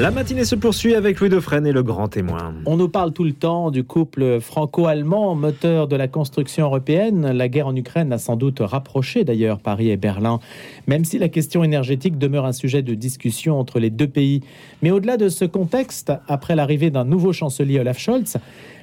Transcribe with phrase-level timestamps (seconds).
[0.00, 2.54] La matinée se poursuit avec Louis Dauphren et le grand témoin.
[2.66, 7.32] On nous parle tout le temps du couple franco-allemand, moteur de la construction européenne.
[7.32, 10.38] La guerre en Ukraine a sans doute rapproché d'ailleurs Paris et Berlin,
[10.86, 14.44] même si la question énergétique demeure un sujet de discussion entre les deux pays.
[14.82, 18.36] Mais au-delà de ce contexte, après l'arrivée d'un nouveau chancelier Olaf Scholz,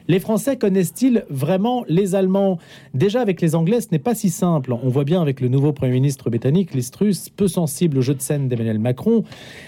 [0.07, 2.57] les Français connaissent-ils vraiment les Allemands?
[2.93, 4.73] Déjà avec les Anglais, ce n'est pas si simple.
[4.73, 8.21] On voit bien avec le nouveau Premier ministre britannique, Listrus, peu sensible au jeu de
[8.21, 9.23] scène d'Emmanuel Macron,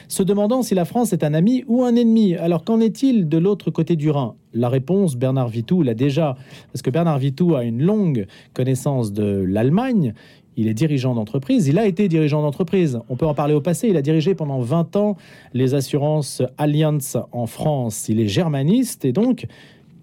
[0.08, 2.36] se demandant si la France est un ami ou un ennemi.
[2.36, 4.36] Alors qu'en est-il de l'autre côté du Rhin?
[4.54, 6.36] La réponse, Bernard Vitou l'a déjà,
[6.72, 10.14] parce que Bernard Vitou a une longue connaissance de l'Allemagne.
[10.60, 13.00] Il est dirigeant d'entreprise, il a été dirigeant d'entreprise.
[13.10, 15.16] On peut en parler au passé, il a dirigé pendant 20 ans
[15.54, 18.10] les assurances Allianz en France.
[18.10, 19.46] Il est germaniste et donc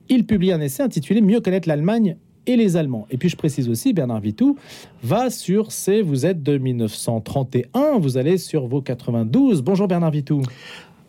[0.08, 3.06] il publie un essai intitulé Mieux connaître l'Allemagne et les Allemands.
[3.10, 4.56] Et puis je précise aussi, Bernard Vitou
[5.02, 9.62] va sur ces, vous êtes de 1931, vous allez sur vos 92.
[9.62, 10.42] Bonjour Bernard Vitou.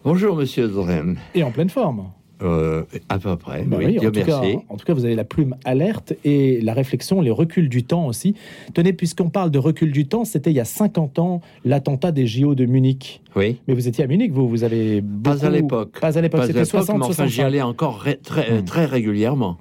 [0.04, 1.18] Bonjour Monsieur Dorem.
[1.34, 2.10] Et en pleine forme.
[2.42, 3.64] Euh, à peu près.
[3.64, 4.30] Bah oui, oui, en, tout merci.
[4.58, 7.84] cas, en tout cas, vous avez la plume alerte et la réflexion, les reculs du
[7.84, 8.36] temps aussi.
[8.74, 12.28] Tenez, puisqu'on parle de recul du temps, c'était il y a 50 ans l'attentat des
[12.28, 13.22] JO de Munich.
[13.36, 13.58] Oui.
[13.68, 15.98] Mais vous étiez à Munich, vous, vous avez Pas à l'époque.
[16.02, 17.44] Pas à l'époque, c'était l'époque, 60, mais enfin, j'y 65.
[17.46, 18.66] allais encore très, Hmm.
[18.66, 19.58] très régulièrement.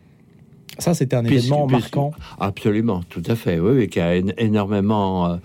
[0.78, 2.12] Ça, c'était un événement marquant.
[2.40, 3.60] Absolument, tout à fait.
[3.60, 5.36] Oui, oui, qui a én- énormément euh,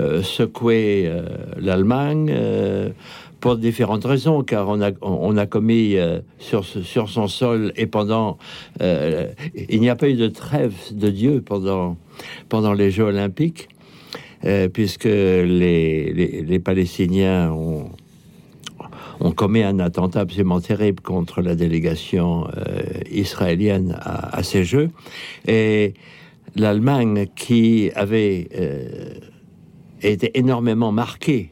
[0.00, 1.22] euh, secoué euh,
[1.58, 2.90] l'Allemagne euh,
[3.40, 5.96] pour différentes raisons, car on a, on a commis
[6.38, 8.38] sur, sur son sol et pendant.
[8.80, 11.96] il n'y a pas eu de trêve de Dieu pendant,
[12.48, 13.68] pendant les Jeux Olympiques,
[14.72, 17.90] puisque les, les, les Palestiniens ont
[19.20, 24.90] ont commis un attentat absolument terrible contre la délégation euh, israélienne à, ces Jeux.
[25.46, 25.94] Et
[26.56, 29.14] l'Allemagne, qui avait euh,
[30.02, 31.50] été énormément marquée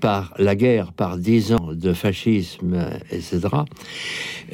[0.00, 3.40] par la guerre, par dix ans de fascisme, etc.,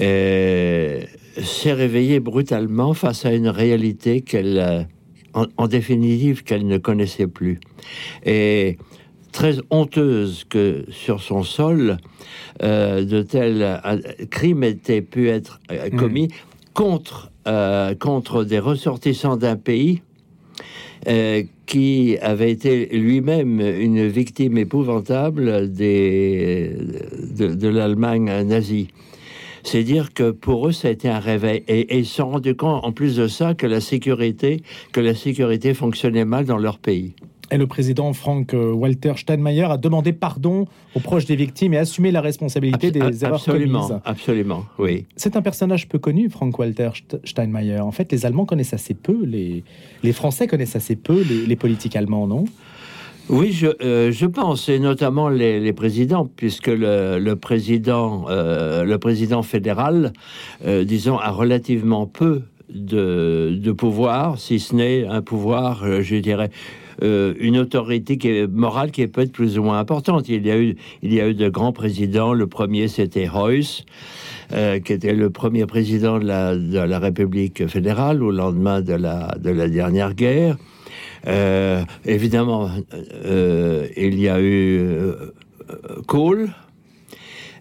[0.00, 1.00] euh,
[1.42, 4.86] s'est réveillée brutalement face à une réalité qu'elle,
[5.32, 7.58] en, en définitive, qu'elle ne connaissait plus.
[8.24, 8.78] Et
[9.32, 11.98] très honteuse que sur son sol,
[12.62, 13.98] euh, de tels euh,
[14.30, 16.28] crimes étaient pu être euh, commis
[16.74, 20.02] contre, euh, contre des ressortissants d'un pays
[21.08, 26.76] euh, qui avait été lui-même une victime épouvantable des,
[27.36, 28.88] de, de l'Allemagne nazie.
[29.62, 31.62] C'est dire que pour eux, ça a été un réveil.
[31.68, 34.62] Et, et ils se sont rendus compte, en plus de ça, que la sécurité,
[34.92, 37.14] que la sécurité fonctionnait mal dans leur pays.
[37.52, 41.78] Et le président Frank euh, Walter Steinmeier a demandé pardon aux proches des victimes et
[41.78, 44.00] assumé la responsabilité des erreurs absolument, commises.
[44.04, 45.06] absolument, oui.
[45.16, 47.80] C'est un personnage peu connu, Frank Walter St- Steinmeier.
[47.80, 49.64] En fait, les Allemands connaissent assez peu, les,
[50.04, 52.44] les Français connaissent assez peu les, les politiques allemands, non?
[53.28, 58.84] Oui, je, euh, je pense, et notamment les, les présidents, puisque le, le président, euh,
[58.84, 60.12] le président fédéral,
[60.66, 66.50] euh, disons, a relativement peu de, de pouvoir, si ce n'est un pouvoir, je dirais,
[67.02, 70.28] euh, une autorité qui est, morale qui est peut-être plus ou moins importante.
[70.28, 72.32] Il y a eu, il y a eu de grands présidents.
[72.32, 73.84] Le premier, c'était Heuss,
[74.52, 78.94] euh, qui était le premier président de la, de la République fédérale au lendemain de
[78.94, 80.56] la, de la dernière guerre.
[81.26, 82.70] Euh, évidemment,
[83.96, 84.80] il y a eu
[86.06, 86.50] Kohl.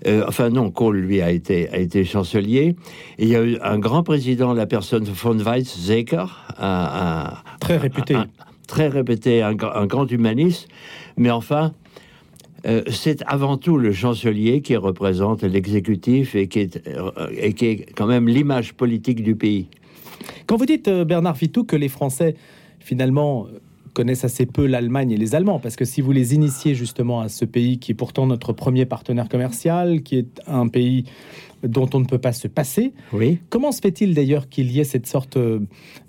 [0.07, 2.75] Euh, enfin non, Kohl lui a été a été chancelier.
[3.17, 6.23] Il y a eu un grand président, la personne von Weizsäcker,
[6.57, 8.15] un, un- Très réputé.
[8.15, 8.27] un-
[8.69, 10.67] très répété, un, gra- un grand humaniste.
[11.17, 11.73] Mais enfin,
[12.65, 17.11] euh, c'est avant tout le chancelier qui représente l'exécutif et qui est euh,
[17.47, 19.67] et qui est quand même l'image politique du pays.
[20.45, 22.35] Quand vous dites, euh, Bernard Vitou, que les Français,
[22.79, 23.47] finalement,
[23.93, 27.29] connaissent assez peu l'Allemagne et les Allemands, parce que si vous les initiez justement à
[27.29, 31.05] ce pays qui est pourtant notre premier partenaire commercial, qui est un pays
[31.63, 33.39] dont on ne peut pas se passer, Oui.
[33.49, 35.59] comment se fait-il d'ailleurs qu'il y ait cette sorte euh,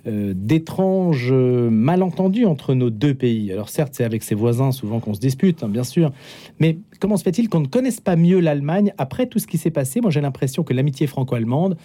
[0.07, 3.51] d'étrange euh, malentendu entre nos deux pays?
[3.53, 6.13] Alors certes, c'est avec ses voisins souvent qu'on se dispute, hein, bien sûr,
[6.61, 9.71] mais comment se fait-il qu'on ne connaisse pas mieux l'Allemagne après tout ce qui s'est
[9.73, 10.01] passé?
[10.01, 11.77] Moi j'ai l'impression que l'amitié franco-allemande,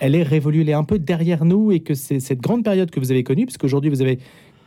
[0.00, 2.90] elle est révolue, elle est un peu derrière nous et que c'est cette grande période
[2.90, 4.18] que vous avez connue, puisque aujourd'hui vous avez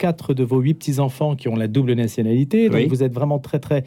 [0.01, 2.87] quatre de vos huit petits-enfants qui ont la double nationalité, donc Oui.
[2.87, 3.83] vous êtes vraiment très très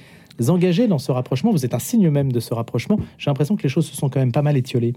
[0.49, 2.99] engagés dans ce rapprochement, vous êtes un signe même de ce rapprochement.
[3.19, 4.95] J'ai l'impression que les choses se sont quand même pas mal étiolées.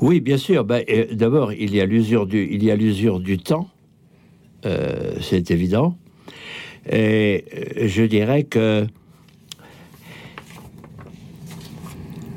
[0.00, 0.64] Oui, bien sûr.
[0.64, 3.68] Ben, euh, D'abord, il y a l'usure du, il y a l'usure du temps,
[4.66, 5.96] Euh, c'est évident.
[6.90, 8.86] Et euh, je dirais que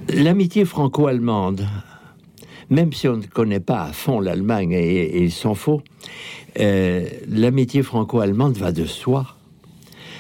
[0.10, 1.66] l'amitié franco-allemande,
[2.70, 5.82] même si on ne connaît pas à fond l'Allemagne et, ils sont faux,
[6.60, 9.36] euh, l'amitié franco-allemande va de soi.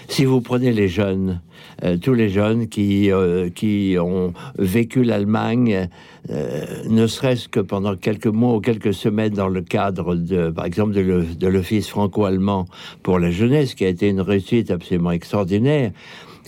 [0.09, 1.41] si vous prenez les jeunes,
[1.83, 5.89] euh, tous les jeunes qui, euh, qui ont vécu l'Allemagne,
[6.29, 10.93] ne serait-ce que pendant quelques mois ou quelques semaines dans le cadre, de, par exemple,
[10.93, 12.65] de l'Office franco-allemand
[13.01, 15.91] pour la jeunesse, qui a été une réussite absolument extraordinaire,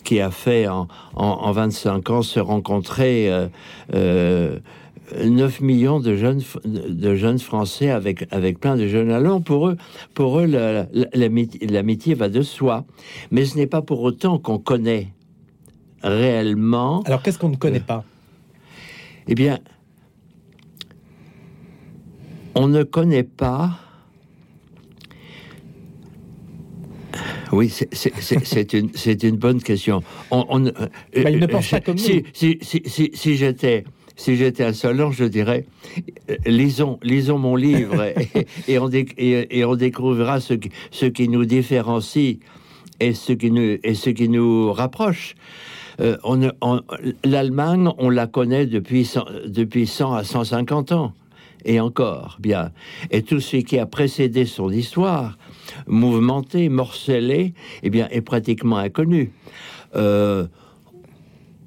[0.04, 3.32] qui a fait en, en 25 ans se rencontrer
[5.18, 9.42] 9 millions de jeunes, de jeunes Français avec, avec plein de jeunes Allemands.
[9.42, 9.78] Pour eux,
[10.14, 12.86] pour eux l'amitié va de soi.
[13.32, 15.14] Mais ce n'est pas pour autant qu'on connaît
[16.04, 17.02] réellement.
[17.04, 18.04] Alors qu'est-ce qu'on ne connaît pas?
[19.28, 19.60] Eh bien,
[22.56, 23.80] on ne connaît pas.
[27.52, 28.92] Oui, c'est une,
[29.24, 30.04] une, bonne question.
[30.30, 30.72] On, bah,
[31.14, 33.86] il ne pense pas comme si, Si, si, si j'étais
[34.20, 35.66] si j'étais à Solange, je dirais
[36.30, 38.04] euh, lisons, lisons mon livre
[38.68, 42.38] et, on, et, on, découvrira ce qui, ce qui nous différencie
[43.00, 45.36] et ce qui nous, et ce qui nous rapproche.
[46.02, 46.18] Euh,
[47.24, 51.14] L'Allemagne, on la connaît depuis 100, depuis 100 à 150 ans.
[51.66, 52.72] Et encore, bien.
[53.12, 55.38] Et tout ce qui a précédé son histoire,
[55.88, 59.32] mouvementé, morcelé, eh bien, est pratiquement inconnu.
[59.96, 60.48] Euh,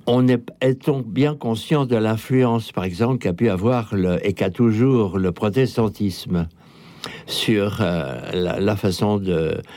[0.07, 4.51] on est, est-on bien conscient de l'influence, par exemple, qu'a pu avoir le, et qu'a
[4.51, 6.49] toujours le protestantisme
[7.27, 9.19] sur euh, la, façon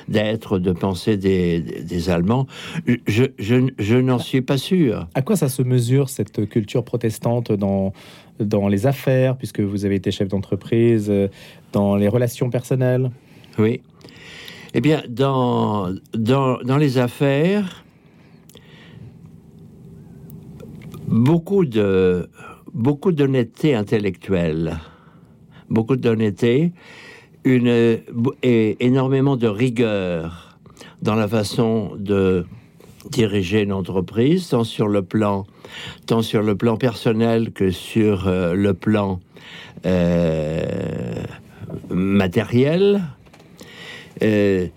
[0.07, 2.47] d'être, de penser des, Allemands?
[3.07, 5.07] Je, je, n'en suis pas sûr.
[5.15, 7.93] À quoi ça se mesure, cette culture protestante dans,
[8.39, 11.11] dans les affaires, puisque vous avez été chef d'entreprise,
[11.71, 13.11] dans les relations personnelles?
[13.57, 13.81] Oui.
[14.73, 17.84] Eh bien, dans, dans, dans les affaires,
[21.07, 21.65] beaucoup
[23.11, 24.77] d'honnêteté intellectuelle,
[25.69, 26.71] beaucoup d'honnêteté,
[27.43, 27.99] une
[28.41, 30.57] et énormément de rigueur
[31.01, 32.45] dans la façon de
[33.11, 35.45] diriger une entreprise, tant sur le plan
[36.05, 39.19] tant sur le plan personnel que sur euh, le plan
[39.85, 41.23] euh,
[41.89, 43.03] matériel.
[44.21, 44.67] Euh,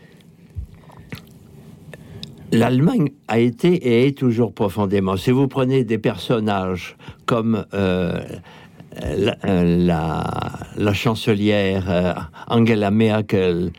[2.50, 5.16] L'Allemagne a été et est toujours profondément.
[5.16, 6.96] Si vous prenez des personnages
[7.26, 8.22] comme euh,
[9.02, 12.14] la, chancelière euh,
[12.46, 13.70] Angela Merkel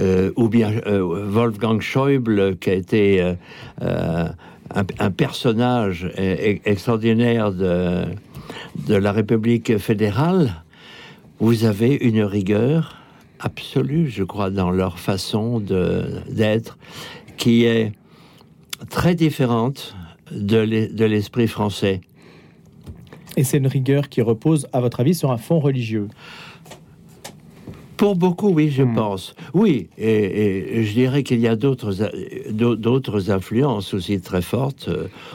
[0.00, 3.34] euh, ou bien Wolfgang Schäuble, qui a été
[3.80, 8.04] un, personnage e-, extraordinaire de,
[8.88, 10.54] de la République fédérale,
[11.38, 12.96] vous avez une rigueur
[13.40, 16.78] absolue, je crois, dans leur façon d'être,
[17.36, 17.92] qui est
[18.90, 19.94] très différente
[20.30, 22.00] de l'esprit français.
[23.36, 26.08] Et c'est une rigueur qui repose, à votre avis, sur un fond religieux
[27.96, 28.94] pour beaucoup, oui, je hmm.
[28.94, 29.34] pense.
[29.54, 31.94] Oui, et, je dirais qu'il y a d'autres
[32.50, 34.90] d'autres influences aussi très fortes.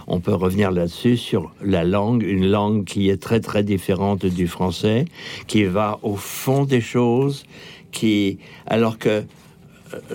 [0.08, 4.48] On peut revenir là-dessus sur la langue, une langue qui est très très différente du
[4.48, 5.06] français,
[5.48, 7.46] qui va au fond des choses,
[7.92, 9.24] qui alors que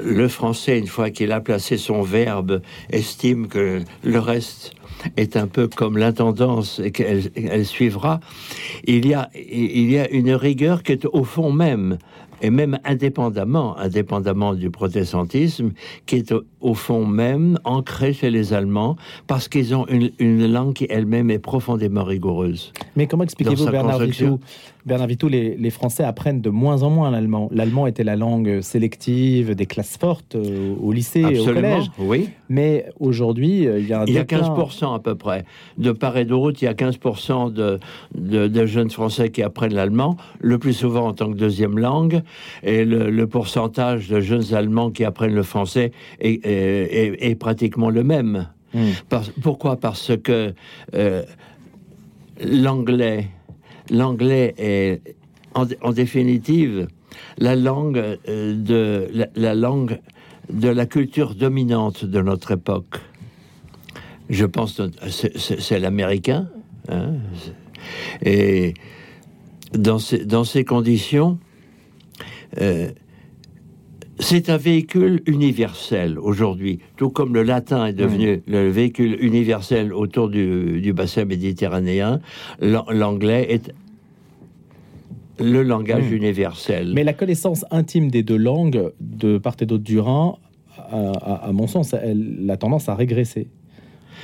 [0.03, 4.73] le français, une fois qu'il a placé son verbe, estime que le reste
[5.17, 8.21] est un peu comme l'intendance et qu'elle suivra,
[8.85, 11.99] il y, a, il y a une rigueur qui est au fond même
[12.43, 15.73] et même indépendamment, indépendamment du protestantisme,
[16.05, 16.35] qui est
[16.67, 18.97] au, fond même ancré chez les Allemands,
[19.27, 22.73] parce qu'ils ont une, langue qui elle-même est profondément rigoureuse.
[22.97, 24.39] Mais comment expliquez-vous, Bernard Vitou,
[24.85, 27.49] Bernard Vitou les, les, Français apprennent de moins en moins l'allemand.
[27.51, 31.91] L'allemand était la langue sélective des classes fortes euh, au lycée et au collège.
[31.99, 32.29] Oui.
[32.49, 35.45] Mais aujourd'hui, euh, il y a un Il y a 15% à peu près.
[35.77, 37.81] De part et d'autre, il y a 15% de,
[38.15, 42.23] de, de jeunes Français qui apprennent l'allemand, le plus souvent en tant que deuxième langue
[42.63, 45.91] et le, pourcentage de jeunes Allemands qui apprennent le français
[46.21, 46.47] est,
[47.39, 48.49] pratiquement le même.
[48.75, 48.91] Hmm.
[49.43, 49.77] pourquoi?
[49.77, 50.53] Parce que
[50.95, 51.23] euh,
[52.41, 53.29] l'anglais,
[53.91, 55.01] l'anglais est
[55.55, 56.89] en, définitive
[57.39, 59.99] la langue euh, de la, langue
[60.53, 63.01] de la culture dominante de notre époque.
[64.29, 66.49] Je pense c'est l'américain.
[66.89, 67.15] Hein,
[68.23, 68.75] et
[69.73, 71.39] dans dans ces conditions,
[72.61, 72.91] euh,
[74.19, 80.29] c'est un véhicule universel aujourd'hui, tout comme le latin est devenu le véhicule universel autour
[80.29, 82.21] du, bassin méditerranéen,
[82.61, 83.73] l'anglais est
[85.39, 86.93] le langage universel.
[86.95, 90.37] Mais la connaissance intime des deux langues, de part et d'autre du Rhin,
[90.91, 93.49] à, mon sens, elle a tendance à régresser.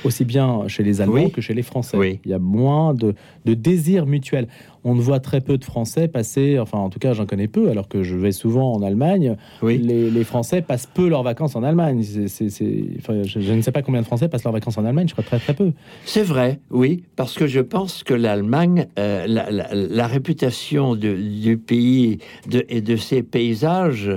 [0.03, 1.31] Aussi bien chez les Allemands Oui.
[1.31, 1.97] que chez les Français.
[1.97, 2.19] Oui.
[2.25, 3.13] Il y a moins de,
[3.45, 4.47] de désir mutuel.
[4.85, 7.69] On ne voit très peu de Français passer, enfin en tout cas j'en connais peu,
[7.69, 9.37] alors que je vais souvent en Allemagne.
[9.61, 9.77] Oui.
[9.77, 12.03] Les, les Français passent peu leurs vacances en Allemagne.
[12.03, 15.13] Enfin, je, je ne sais pas combien de Français passent leurs vacances en Allemagne, je
[15.13, 15.71] crois très très peu.
[16.05, 21.15] C'est vrai, oui, parce que je pense que l'Allemagne, euh, la, la- la réputation de-
[21.15, 22.17] du pays
[22.49, 24.11] de- et de ses paysages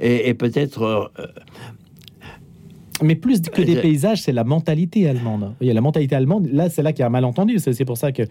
[0.00, 1.26] est, est peut-être euh,
[3.02, 5.54] Mais plus que des Euh, paysages, c'est la mentalité allemande.
[5.60, 6.48] Il y a la mentalité allemande.
[6.52, 7.58] Là, c'est là qu'il y a un malentendu.
[7.58, 8.22] C'est pour ça que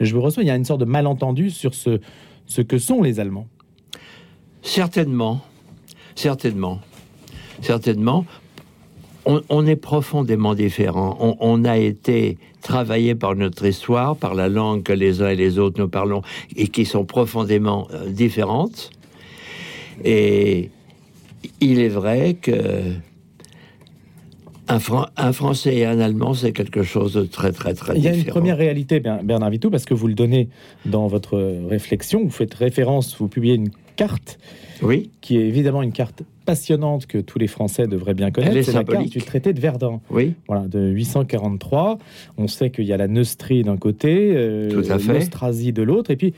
[0.00, 0.42] je vous reçois.
[0.42, 2.00] Il y a une sorte de malentendu sur ce,
[2.46, 3.46] ce que sont les Allemands.
[4.62, 5.40] certainement,
[6.14, 6.80] certainement,
[7.62, 8.24] certainement.
[9.24, 11.16] On, on est profondément différents.
[11.20, 15.36] On, on a été travaillé par notre histoire, par la langue que les uns et
[15.36, 16.22] les autres nous parlons
[16.56, 18.90] et qui sont profondément euh, différentes.
[20.04, 20.70] Et
[21.60, 22.94] il est vrai que
[24.68, 28.04] un, Fran- un Français et un Allemand, c'est quelque chose de très, très, très Il
[28.04, 28.26] y a différent.
[28.26, 30.48] une première réalité, Ber- Bernard Vitou, parce que vous le donnez
[30.86, 32.22] dans votre réflexion.
[32.24, 34.38] Vous faites référence, vous publiez une carte
[34.82, 38.62] Oui, qui est évidemment une carte passionnante que tous les Français devraient bien connaître.
[38.62, 40.00] C'est la carte du traité de Verdun.
[40.10, 41.98] oui, Voilà, de 843.
[42.38, 44.70] On sait qu'il y a la Neustrie d'un côté, euh,
[45.08, 46.32] l'Austrasie de l'autre, et puis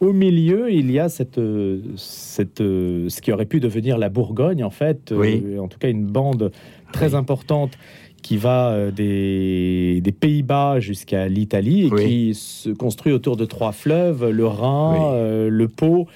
[0.00, 4.08] au milieu, il y a cette, euh, cette, euh, ce qui aurait pu devenir la
[4.08, 5.58] Bourgogne, en fait, euh, Oui.
[5.60, 6.50] en tout cas une bande
[6.92, 7.16] très Oui.
[7.16, 7.76] importante
[8.22, 12.04] qui va euh, des, des Pays-Bas jusqu'à l'Italie et Oui.
[12.06, 14.98] qui se construit autour de trois fleuves, le Rhin, Oui.
[15.14, 16.06] euh, le Pô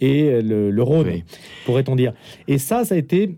[0.00, 1.22] et le, le Rhône, oui.
[1.64, 2.14] pourrait-on dire.
[2.48, 3.36] Et ça, ça a été...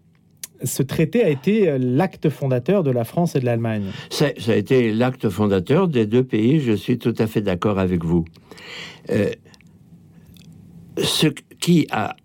[0.63, 3.91] Ce traité a été euh, l'acte fondateur de la France et de l'Allemagne.
[4.09, 7.79] Ça, ça a été l'acte fondateur des deux pays, je suis tout à fait d'accord
[7.79, 8.25] avec vous.
[9.11, 9.29] Euh,
[10.97, 11.27] ce
[11.61, 12.17] qui a,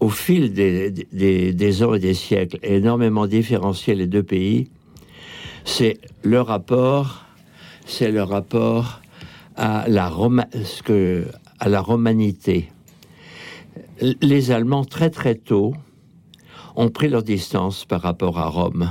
[0.00, 4.68] au fil des, des, des ans et des siècles, énormément différencié les deux pays,
[5.64, 7.24] c'est le rapport,
[7.86, 9.00] c'est rapport
[9.56, 10.48] à la, Roma-
[11.60, 12.70] à la romanité.
[14.20, 15.74] Les Allemands, très très tôt,
[16.76, 18.90] ont pris leur distance par rapport à Rome.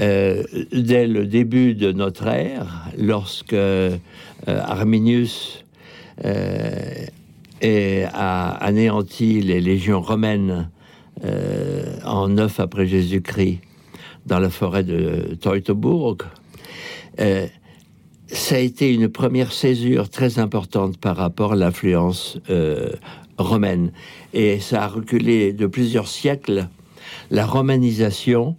[0.00, 3.96] Euh, dès le début de notre ère, lorsque euh,
[4.46, 5.64] Arminius
[6.24, 7.06] euh,
[7.60, 10.70] est- a anéanti les légions romaines
[11.24, 13.60] euh, en 9 après Jésus-Christ
[14.26, 16.18] dans la forêt de Teutoburg,
[17.20, 17.46] euh,
[18.28, 22.90] ça a été une première césure très importante par rapport à l'influence euh,
[23.38, 23.92] romaine.
[24.34, 26.68] Et ça a reculé de plusieurs siècles
[27.30, 28.56] la romanisation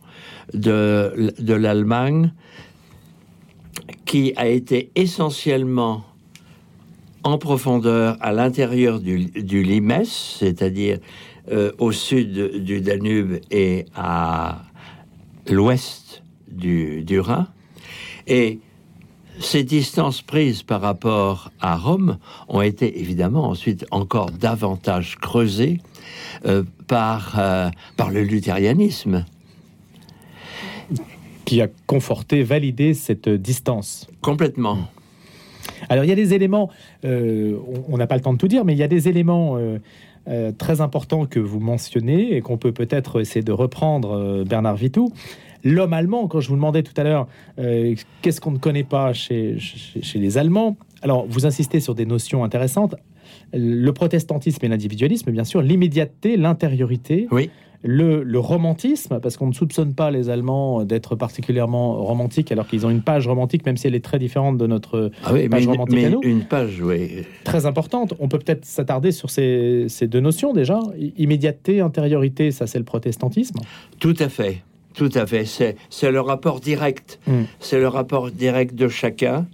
[0.53, 2.34] de, de l'Allemagne
[4.05, 6.03] qui a été essentiellement
[7.24, 11.00] en profondeur à l'intérieur du, du Limes, c'est-à-dire
[11.51, 14.63] euh, au sud du Danube et à
[15.50, 17.48] l'ouest du, du Rhin.
[18.28, 18.60] Et
[19.40, 25.80] ces distances prises par rapport à Rome ont été évidemment ensuite encore davantage creusées
[26.46, 29.25] euh, par, euh, par le luthérianisme.
[31.44, 34.08] qui a conforté, validé cette distance.
[34.22, 34.88] Complètement.
[35.89, 36.70] Alors il y a des éléments,
[37.06, 37.58] euh,
[37.89, 39.77] on- n'a pas le temps de tout dire, mais il y a des éléments euh,
[40.27, 45.12] euh, très importants que vous mentionnez et qu'on peut peut-être essayer de reprendre, Bernard Vitou.
[45.63, 47.27] L'homme allemand, quand je vous demandais tout à l'heure,
[48.22, 50.75] qu'est-ce qu'on ne connaît pas chez, chez- chez les Allemands?
[51.03, 52.96] Alors vous insistez sur des notions intéressantes.
[53.53, 57.50] Le protestantisme et l'individualisme, bien sûr, l'immédiateté, l'intériorité, Oui.
[57.84, 62.86] Le, le romantisme, parce qu'on ne soupçonne pas les Allemands d'être particulièrement romantiques, alors qu'ils
[62.86, 65.60] ont une page romantique, même si elle est très différente de notre Ah oui, Page
[65.62, 66.22] mais, une, romantique mais à nous.
[66.24, 67.24] une page, oui.
[67.44, 68.14] très importante.
[68.20, 70.80] On peut peut-être s'attarder sur ces, ces deux notions déjà.
[71.18, 73.60] Immédiateté, intériorité, ça c'est le protestantisme.
[74.00, 74.62] Tout à fait.
[74.94, 75.46] Tout à fait.
[75.46, 77.20] C'est, c'est le rapport direct.
[77.26, 77.44] Mm.
[77.60, 79.48] C'est le rapport direct de chacun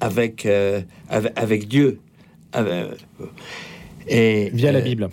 [0.00, 1.98] avec, euh, avec, avec Dieu.
[2.52, 3.04] Avec-
[4.08, 5.08] et, Via la euh, Bible.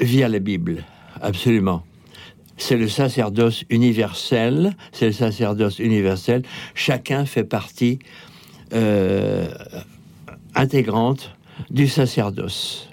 [0.00, 0.84] Via la Bible,
[1.22, 1.82] absolument.
[2.56, 6.42] C'est le sacerdoce universel, c'est le sacerdoce universel.
[6.74, 7.98] Chacun fait partie
[8.72, 9.46] euh,
[10.54, 11.32] intégrante
[11.70, 12.88] du sacerdoce.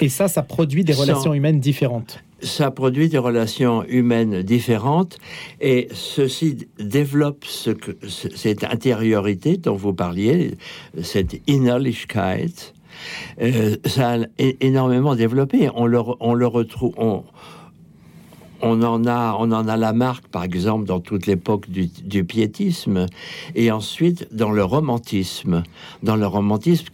[0.00, 2.20] Et ça, ça produit des sans- relations humaines différentes.
[2.42, 5.18] Ça produit des relations humaines différentes
[5.60, 10.54] et ceci développe ce que, ce- cette intériorité dont vous parliez,
[11.02, 12.74] cette Innerlichkeit.
[13.40, 15.70] Euh, ça a énormément développé.
[15.74, 15.98] On le,
[16.46, 16.94] retrouve.
[18.62, 23.06] On, en a, on en a la marque, par exemple, dans toute l'époque du, piétisme,
[23.54, 25.62] et ensuite dans le romantisme,
[26.02, 26.90] dans le romantisme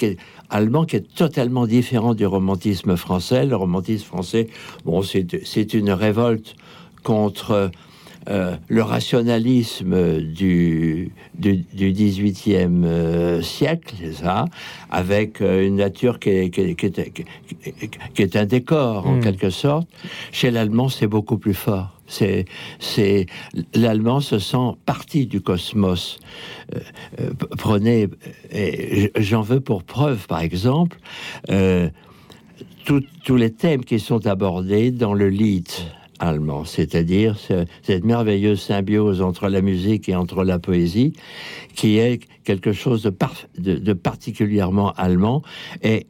[0.50, 3.47] allemand, qui est totalement différent du romantisme français.
[3.47, 4.49] Le romantisme français,
[4.85, 6.56] bon, c'est une révolte
[7.02, 7.71] contre
[8.29, 14.45] euh, le rationalisme du, du, du 18e euh, siècle, ça,
[14.91, 19.17] avec euh, une nature qui est, qui est, qui est, qui est un décor, en
[19.17, 19.21] Mm.
[19.21, 19.88] quelque sorte.
[20.31, 21.99] Chez l'allemand, c'est beaucoup plus fort.
[22.07, 22.45] C'est,
[22.79, 23.26] c'est
[23.75, 26.19] l'allemand se sent partie du cosmos.
[26.75, 28.09] Euh, prenez,
[28.52, 30.99] et j'en veux pour preuve, par exemple,
[32.85, 35.69] tous les thèmes qui sont abordés dans le Lied
[36.23, 41.12] allemand, c'est-à-dire ce- cette merveilleuse symbiose entre la musique et entre la poésie,
[41.75, 45.43] qui est quelque chose de, par- de- de particulièrement allemand
[45.83, 46.07] et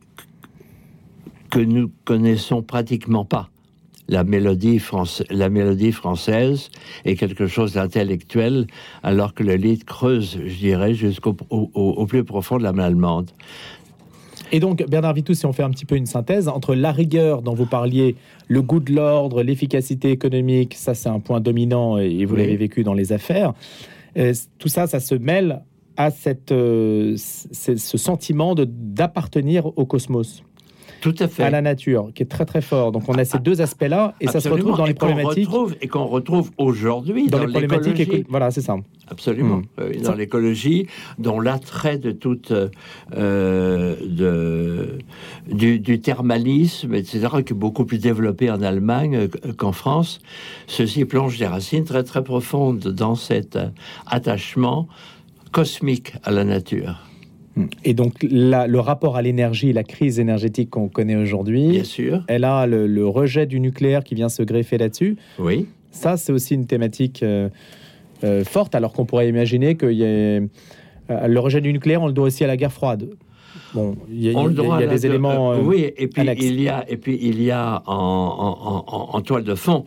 [1.50, 3.48] que nous connaissons pratiquement pas.
[4.08, 4.80] La mélodie,
[5.30, 6.70] la mélodie française
[7.04, 8.66] est quelque chose d'intellectuel,
[9.02, 12.80] alors que le Lied creuse, je dirais, jusqu'au au- au- au plus profond de l'âme
[12.80, 13.30] allemande.
[14.54, 17.40] Et donc, Bernard Vitou, si on fait un petit peu une synthèse, entre la rigueur
[17.40, 18.16] dont vous parliez,
[18.48, 22.42] le goût de l'ordre, l'efficacité économique, ça c'est un point dominant et vous Oui.
[22.42, 23.54] l'avez vécu dans les affaires,
[24.18, 25.62] euh, tout ça, ça se mêle
[25.96, 30.42] à cette, euh, ce sentiment d'appartenir au cosmos,
[31.02, 31.42] Tout à fait.
[31.42, 32.92] à la nature, qui est très très fort.
[32.92, 35.48] Donc on a ces deux aspects-là et ça se retrouve dans les problématiques.
[35.48, 38.76] retrouve- et qu'on retrouve aujourd'hui Dans dans, les problématiques, éco- voilà, c'est ça.
[39.08, 39.56] Absolument.
[39.56, 39.64] Mm.
[39.78, 40.86] Oui, Ça- dans l'écologie,
[41.18, 44.98] dont l'attrait de toute euh, de,
[45.50, 50.20] du, du thermalisme, etc., qui est beaucoup plus développé en Allemagne euh, qu'en France,
[50.66, 53.66] ceci plonge des racines très très profondes dans cet euh,
[54.06, 54.86] attachement
[55.50, 57.00] cosmique à la nature.
[57.84, 62.24] Et donc la- le rapport à l'énergie, la crise énergétique qu'on connaît aujourd'hui, Bien sûr,
[62.28, 65.16] elle a le, le rejet du nucléaire qui vient se greffer là-dessus.
[65.38, 65.66] oui.
[65.94, 67.50] Ça, c'est aussi une thématique euh,
[68.24, 70.40] euh, forte, alors qu'on pourrait imaginer que y ait,
[71.10, 73.10] euh, le rejet du nucléaire, on le doit aussi à la guerre froide.
[73.74, 74.94] Bon, il y a, On le il y a- doit il y a à la-
[74.96, 75.58] des éléments.
[75.58, 76.42] oui, et puis annexes.
[76.42, 79.84] il y a, et puis il y a en, en- en- en toile de fond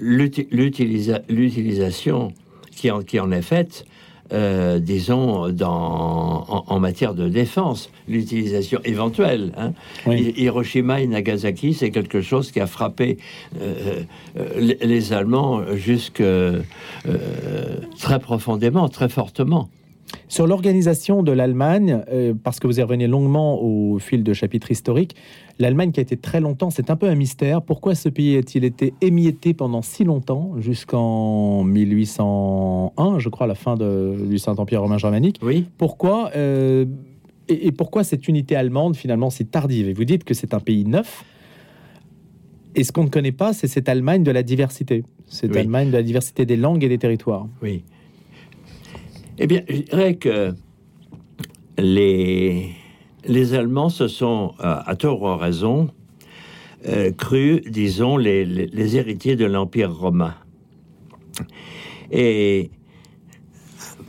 [0.00, 2.32] l'uti- l'utilisa- l'utilisation
[2.70, 3.84] qui qui en est faite.
[4.32, 9.52] Euh, disons, dans, en, en matière de défense, l'utilisation éventuelle.
[9.56, 9.72] hein.
[10.06, 10.34] Oui.
[10.36, 13.18] Hiroshima et Nagasaki, c'est quelque chose qui a frappé
[13.60, 14.02] euh,
[14.38, 16.60] euh, les, les Allemands jusque euh,
[17.98, 19.68] très profondément, très fortement.
[20.28, 24.70] Sur l'organisation de l'Allemagne, euh, parce que vous y revenez longuement au fil de chapitres
[24.70, 25.16] historiques,
[25.58, 27.62] l'Allemagne qui a été très longtemps, c'est un peu un mystère.
[27.62, 33.54] Pourquoi ce pays a-t-il été émietté pendant si longtemps, jusqu'en 1801, je crois, à la
[33.54, 35.38] fin de- du Saint-Empire romain germanique?
[35.42, 35.66] Oui.
[35.78, 36.84] Pourquoi euh,
[37.48, 39.88] et, et pourquoi cette unité allemande finalement si tardive?
[39.88, 41.24] Et vous dites que c'est un pays neuf.
[42.74, 45.04] Et ce qu'on ne connaît pas, c'est cette Allemagne de la diversité.
[45.26, 45.58] Cette Oui.
[45.58, 47.46] Allemagne de la diversité des langues et des territoires.
[47.62, 47.82] Oui.
[49.38, 50.52] Eh bien, je dirais que
[51.78, 52.74] les,
[53.54, 55.90] Allemands se sont, euh, à tort ou à raison,
[56.88, 60.34] euh, crus, disons, les, les- héritiers de l'Empire romain.
[62.10, 62.70] Et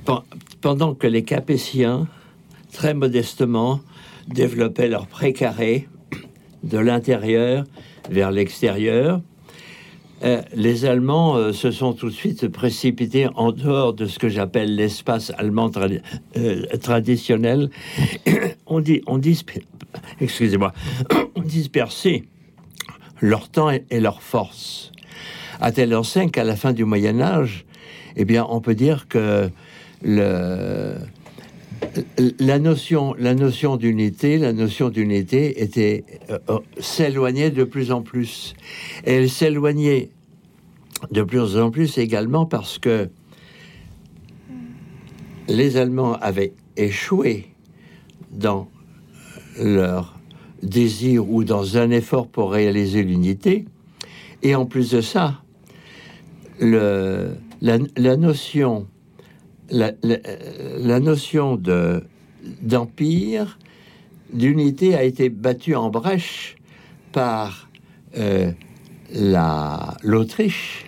[0.06, 0.24] pen-
[0.62, 2.08] pendant que les Capétiens,
[2.72, 3.82] très modestement,
[4.28, 5.88] développaient leur précaré
[6.64, 7.66] de l'intérieur
[8.10, 9.22] vers l'extérieur,
[10.54, 14.76] les Allemands euh, se sont tout de suite précipités en dehors de ce que j'appelle
[14.76, 17.70] l'espace allemand euh, traditionnel.
[18.68, 19.20] on dit, on
[20.20, 20.74] excusez-moi,
[21.36, 22.26] on dispersé
[23.22, 24.92] leur temps et, et leur force.
[25.62, 27.66] À telle enseigne qu'à la fin du Moyen Âge,
[28.16, 29.50] eh bien, on peut dire que
[30.02, 30.96] le,
[32.40, 38.02] la notion, la notion d'unité, la notion d'unité était euh, euh, s'éloignait de plus en
[38.02, 38.54] plus.
[39.04, 40.10] Elle s'éloignait
[41.12, 43.10] de plus en plus également parce que
[45.48, 47.48] les Allemands avaient échoué
[48.32, 48.70] dans
[49.60, 50.20] leur
[50.62, 53.66] désir ou dans un effort pour réaliser l'unité.
[54.44, 55.42] Et en plus de ça,
[56.60, 58.88] la notion
[59.72, 62.04] la, notion de
[62.62, 63.60] d'empire,
[64.34, 66.56] d'unité a été battue en brèche
[67.12, 67.70] par
[68.18, 68.52] euh,
[69.14, 70.86] la l'Autriche,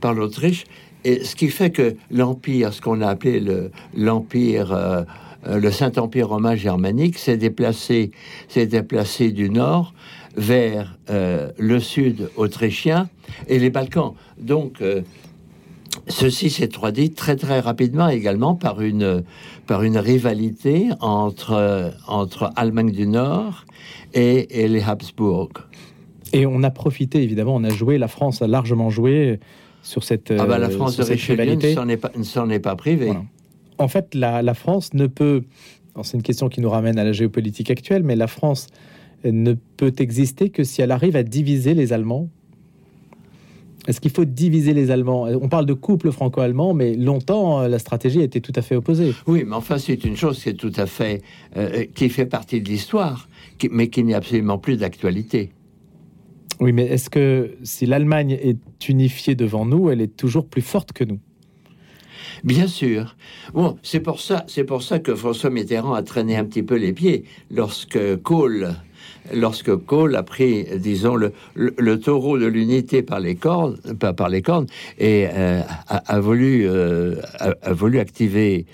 [0.00, 0.64] par l'Autriche,
[1.04, 5.04] et ce qui fait que l'empire, ce qu'on a appelé le euh,
[5.46, 8.10] euh, le Saint-Empire romain germanique, s'est déplacé,
[8.48, 9.94] s'est déplacé du nord
[10.36, 13.08] vers euh, le sud autrichien
[13.48, 14.14] et les Balkans.
[14.38, 15.02] Donc euh,
[16.06, 19.24] Ceci s'est traduit très très rapidement également par une,
[19.66, 23.64] par une rivalité entre, entre Allemagne du Nord
[24.12, 25.50] et, et les Habsbourg.
[26.32, 29.40] Et on a profité, évidemment, on a joué, la France a largement joué
[29.82, 31.74] sur cette, ah bah, la euh, France de Richelieu ne
[32.22, 33.06] s'en est pas, est privée.
[33.06, 33.24] Voilà.
[33.78, 35.44] En fait, la, la France ne peut.
[36.02, 38.66] C'est une question qui nous ramène à la géopolitique actuelle, mais la France
[39.24, 42.28] ne peut exister que si elle arrive à diviser les Allemands
[43.86, 45.24] Est-ce qu'il faut diviser les Allemands?
[45.24, 49.14] On parle de couple franco-allemand, mais longtemps, la stratégie était tout à fait opposée.
[49.26, 51.20] Oui, mais enfin, c'est une chose qui est tout à fait.
[51.56, 53.28] Euh, qui fait partie de l'histoire,
[53.70, 55.52] mais qui n'est absolument plus d'actualité.
[56.60, 60.92] Oui, mais est-ce que si l'Allemagne est unifiée devant nous, elle est toujours plus forte
[60.92, 61.18] que nous?
[62.42, 63.16] Bien sûr.
[63.52, 66.76] Bon, c'est pour ça, c'est pour ça que François Mitterrand a traîné un petit peu
[66.76, 68.74] les pieds lorsque Kohl,
[69.32, 74.28] lorsque Kohl a pris, disons, le, le, taureau de l'unité par les cornes, pas par
[74.28, 74.66] les cornes,
[74.98, 78.66] et euh, a, voulu, euh, a, voulu activer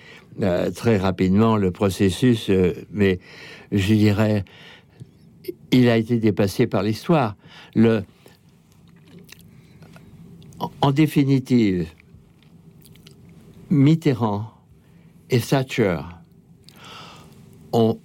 [0.43, 2.51] euh, très rapidement le processus,
[2.91, 3.19] mais
[3.73, 4.45] je dirais,
[5.71, 7.37] il a été dépassé par l'histoire.
[7.75, 8.03] Le,
[10.81, 11.89] en définitive,
[13.71, 14.51] Mitterrand
[15.31, 16.01] et Thatcher
[17.73, 17.99] ont,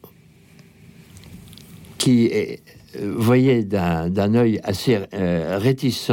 [2.06, 2.56] qui euh,
[3.18, 6.12] voyaient d'un œil assez euh, réticent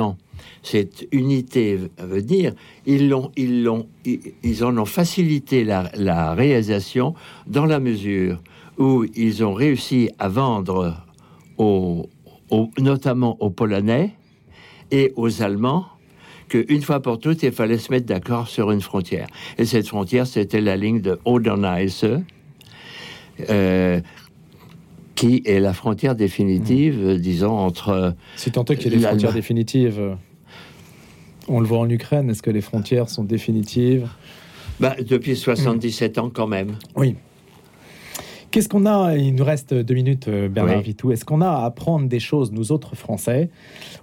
[0.62, 2.54] cette unité veut dire,
[2.86, 7.14] ils, l'ont, ils, l'ont, ils en ont facilité la, réalisation
[7.46, 8.40] dans la mesure
[8.78, 10.96] où ils ont réussi à vendre,
[11.58, 12.08] aux,
[12.78, 14.12] notamment aux Polonais
[14.92, 15.86] et aux Allemands,
[16.48, 19.26] qu'une fois pour toutes, il fallait se mettre d'accord sur une frontière.
[19.58, 22.06] Et cette frontière, c'était la ligne de Oderneisse,
[23.50, 24.00] euh,
[25.22, 27.18] qui est la frontière définitive, mmh.
[27.18, 28.14] disons, entre...
[28.34, 30.16] C'est tant qu'il y ait des frontières définitives.
[31.46, 34.08] On le voit en Ukraine, est-ce que les frontières sont définitives?
[34.80, 36.76] Bah, Depuis 77 ans quand même.
[36.96, 37.14] Oui.
[38.50, 39.16] Qu'est-ce qu'on a?
[39.16, 41.12] Il nous reste deux minutes, euh, Bernard Vitou.
[41.12, 43.48] Est-ce qu'on a à apprendre des choses, nous autres Français,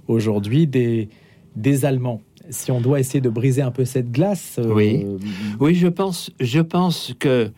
[0.08, 1.10] aujourd'hui, des,
[1.58, 2.21] des Allemands?
[2.49, 4.55] Si on doit essayer de briser un peu cette glace.
[4.58, 5.05] Euh, oui,
[5.60, 7.51] oui, je pense, je pense que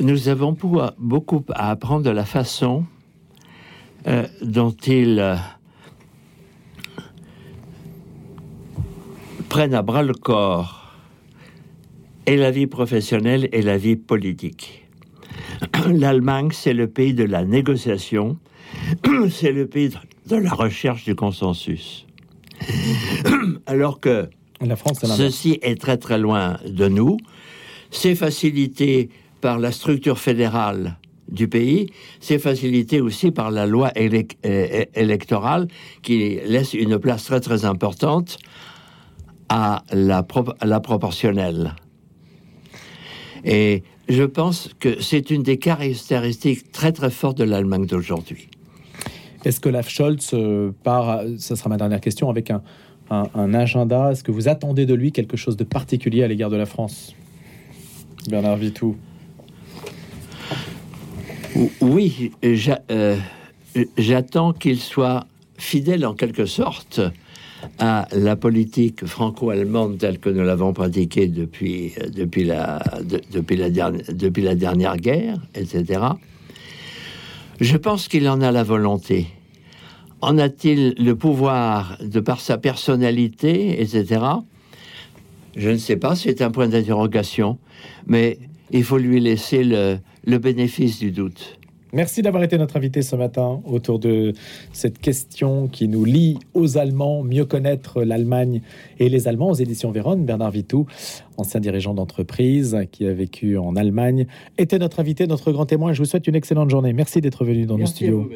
[0.00, 0.56] nous avons
[0.98, 2.84] beaucoup à apprendre de la façon
[4.06, 5.36] euh, dont ils euh,
[9.48, 10.94] prennent à bras le corps
[12.26, 14.84] et la vie professionnelle et la vie politique.
[15.88, 18.38] L'Allemagne, c'est le pays de la négociation,
[19.30, 19.90] c'est le pays
[20.26, 22.06] de la recherche du consensus.
[23.66, 24.28] Alors que
[24.60, 27.16] la France, ceci est très très loin de nous.
[27.90, 29.10] C'est facilité
[29.44, 30.96] par la structure fédérale
[31.28, 35.68] du pays, c'est facilité aussi par la loi électorale
[36.00, 38.38] qui laisse une place très très importante
[39.50, 40.26] à la,
[40.60, 41.74] à la proportionnelle.
[43.44, 48.48] Et je pense que c'est une des caractéristiques très très fortes de l'Allemagne d'aujourd'hui.
[49.44, 52.62] Est-ce que Olaf Scholz euh, part, ça sera ma dernière question, avec un,
[53.52, 56.64] agenda Est-ce que vous attendez de lui quelque chose de particulier à l'égard de la
[56.64, 57.14] France?
[58.30, 58.96] Bernard Vitou
[61.80, 63.16] Oui, euh,
[63.96, 67.00] j'attends qu'il soit fidèle en quelque sorte
[67.78, 72.82] à la politique franco-allemande telle que nous l'avons pratiquée depuis, depuis, la,
[73.32, 76.00] depuis, la depuis la dernière guerre, etc.
[77.60, 79.28] Je pense qu'il en a la volonté.
[80.20, 84.24] En a-t-il le pouvoir de par sa personnalité, etc.
[85.56, 87.58] Je ne sais pas, c'est un point d'interrogation,
[88.06, 88.38] mais
[88.72, 91.58] il faut lui laisser le, le bénéfice du doute.
[91.94, 94.32] Merci d'avoir été notre invité ce matin autour de
[94.72, 98.62] cette question qui nous lie aux Allemands, mieux connaître l'Allemagne
[98.98, 100.24] et les Allemands aux éditions Véronne.
[100.24, 100.86] Bernard Vitou,
[101.36, 104.26] ancien dirigeant d'entreprise qui a vécu en Allemagne,
[104.58, 105.92] était notre invité, notre grand témoin.
[105.92, 106.92] Je vous souhaite une excellente journée.
[106.92, 108.28] Merci d'être venu dans nos studios.